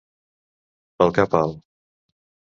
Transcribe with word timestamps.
Pel 1.03 1.13
cap 1.19 1.37
alt. 1.41 1.61